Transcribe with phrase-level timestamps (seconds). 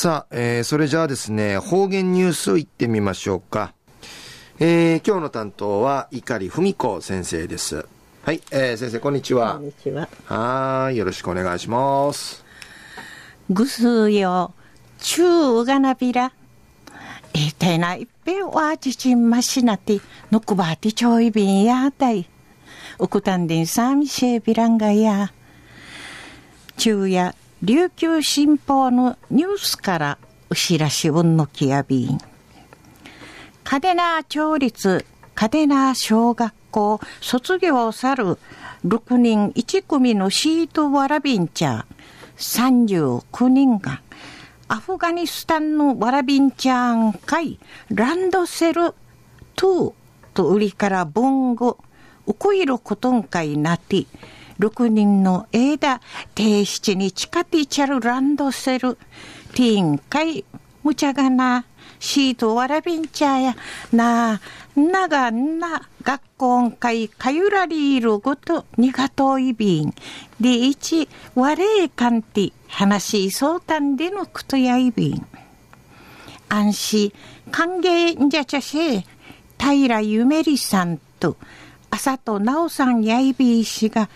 [0.00, 3.74] さあ、えー、それじゃあですね、方言ニュースいってみましょうか。
[4.60, 7.84] えー、今日の担当は碇文子先生です。
[8.22, 9.54] はい、えー、先生こんにちは。
[9.54, 10.08] こんにちは。
[10.26, 12.44] はい、よろしくお願いします。
[13.50, 14.54] ぐすよ、
[15.00, 15.24] ちゅ
[15.62, 16.30] うがなびら。
[17.34, 22.30] えてないっぺわちちんましなて、のくばてちょいびんやたい。
[23.00, 25.32] うくたんでんさみしえびらんがや。
[26.76, 32.18] 昼夜、琉球新報のニュースからうしらしうんのきやびん。
[33.64, 38.38] 嘉手納町立嘉手納小学校卒業さる
[38.86, 44.02] 6人1組のシートワラビンチャー39人が
[44.68, 47.58] アフガニスタンのワラビンチャーン会
[47.90, 48.94] ランドセル
[49.56, 49.92] 2
[50.32, 51.76] と売りから文具
[52.28, 54.06] ウコイロコトン会なって
[54.58, 56.00] 6人の枝
[56.36, 58.96] 提出に近てちゃるランドセル。
[59.54, 60.44] ティーン会
[60.82, 61.64] むちゃがな
[62.00, 63.56] シートわらびんちゃや。
[63.92, 64.40] な
[64.76, 69.94] ながな学校会かゆらりいるごとにがといびん。
[70.40, 75.26] でいちわれいかんて話しそうたんでのくとやいびん。
[76.48, 77.12] 安心
[77.50, 79.04] 歓迎じゃちゃせ
[79.58, 81.36] 平ゆめりさんと
[81.90, 84.08] 朝となおさんやいびいしが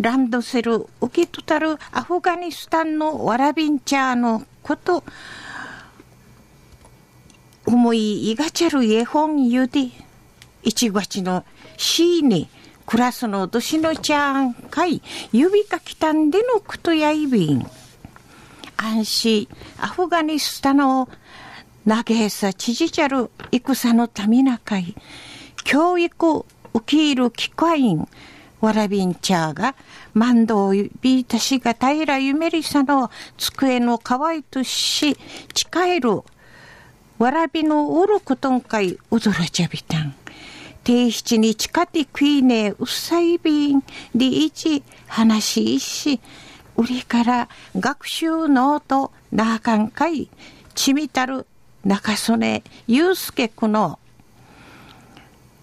[0.00, 5.04] ランドセル受け取たるアフガニスタンのわらびんちゃのこと
[7.66, 9.90] 思いいがちゃる絵本ゆで
[10.62, 11.44] 一月の
[11.76, 12.48] しに
[12.86, 17.66] クラスの年のちゃんかい指かきたんでのくとやいびん
[18.76, 21.08] 安心アフガニスタンの
[21.86, 24.96] 投げさちじちゃる戦のためなかい
[25.64, 28.08] 教育受け入る機会ん
[28.60, 29.74] わらびんちゃーが、
[30.12, 35.16] 万道ビータシが平ゆめりさの机のかわいとし、
[35.54, 36.22] 近える、
[37.18, 40.14] わらびのおることんかい、うどらちゃびたん。
[40.84, 43.82] 定七に近てくいねうっさいびん、
[44.14, 46.20] でいち、話いし、
[46.76, 47.48] 売りから
[47.78, 50.28] 学習ノート、なあかんかい、
[50.74, 51.46] ちみたる、
[51.84, 53.98] 中曽根祐介くの、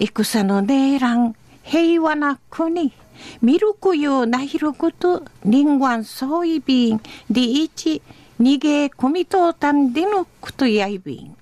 [0.00, 2.92] 戦のねえらん、平和な国、
[3.40, 7.00] ミルクユナヒルクト、リンワンソイビン、
[7.30, 8.02] ディイチ、
[8.38, 11.36] ニゲコミトータンディノクトヤイビン。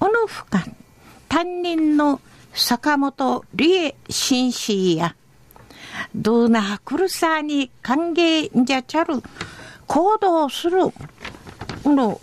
[0.00, 0.64] おのふか、
[1.28, 2.20] 担任の
[2.52, 5.14] 坂本理恵紳士や、
[6.14, 9.22] ドーナクルサーに歓迎じゃちゃる、
[9.86, 10.78] 行動する、
[11.84, 12.20] の、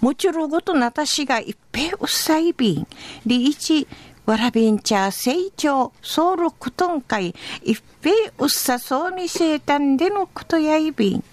[0.00, 2.86] もちろんごとなたしがいっぺうっさいびん、
[3.24, 3.86] リイチ、
[4.26, 11.24] わらびんちゃ成長、ソウルクトン会、一平うっさそうに生誕でのことやいびん。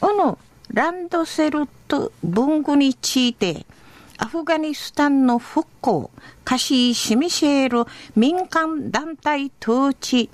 [0.00, 0.38] おの、
[0.72, 3.66] ランドセルと文具について、
[4.16, 6.10] アフガニスタンの復興、
[6.44, 10.28] カシーシミシェール民間団体統治、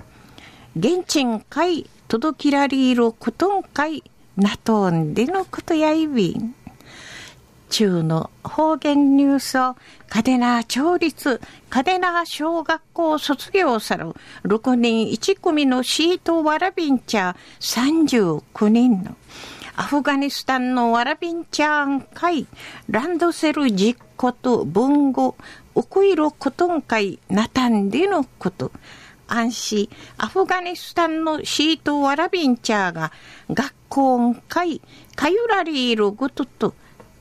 [0.75, 4.03] 現地会届きられることん会、
[4.37, 6.55] なとんでのことやいびん。
[7.75, 9.75] 中の方言ニュースを
[10.09, 14.13] 嘉手納町立嘉手納小学校卒業さる
[14.45, 19.17] 6人1組のシートワラビンチャー39人の。
[19.75, 22.47] アフガニスタンのワラビンチャーン会
[22.87, 25.33] ランドセル実行と文具
[25.75, 28.71] ウクイロコトン会ナタンでのこと。
[29.27, 29.89] 安心。
[30.17, 33.11] アフガニスタンのシートワラビンチャーが
[33.51, 34.79] 学校会
[35.17, 36.73] かゆらりいることと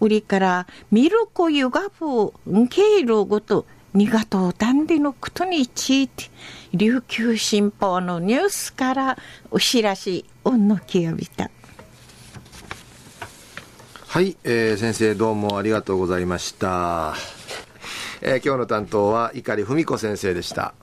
[0.05, 6.25] 売りからミルコユガフンケイロごとにがとうたんでのことについて
[6.75, 9.19] 琉球新報のニュースから
[9.51, 11.51] お知らしおんのきやびた
[14.09, 17.15] はい、えー、先生どうもありがとうございました、
[18.21, 20.75] えー、今日の担当は碇文子先生でした